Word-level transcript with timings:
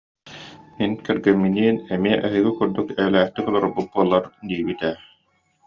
Мин 0.77 0.91
кэргэмминиин 1.05 1.77
эмиэ 1.93 2.15
эһиги 2.27 2.51
курдук 2.57 2.87
эйэлээхтик 2.99 3.45
олорорбут 3.49 3.87
буоллар 3.93 4.23
диибит 4.47 4.81
ээ 4.89 4.95